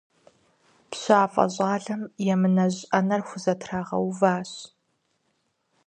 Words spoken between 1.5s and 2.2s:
щӀалэм